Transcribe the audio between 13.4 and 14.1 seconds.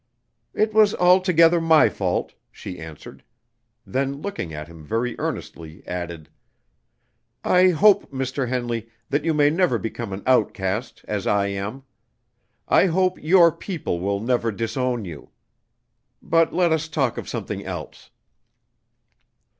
people